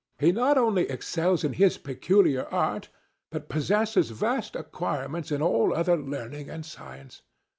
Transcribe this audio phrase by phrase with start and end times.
[0.17, 2.89] "He not only excels in his peculiar art,
[3.29, 7.21] but possesses vast acquirements in all other learning and science.